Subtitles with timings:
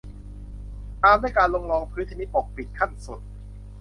[1.01, 3.21] ตามด้วยการลงรองพื้นชนิดปกปิดขั้นสุด